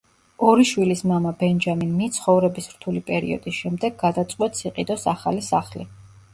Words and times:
ორი 0.51 0.63
შვილის 0.69 1.03
მამა 1.11 1.33
ბენჯამინ 1.41 1.91
მი 1.99 2.09
ცხოვრების 2.17 2.71
რთული 2.73 3.03
პერიოდის 3.11 3.61
შემდეგ 3.61 4.03
გადაწყვეტს 4.07 4.69
იყიდოს 4.73 5.09
ახალი 5.17 5.49
სახლი. 5.55 5.89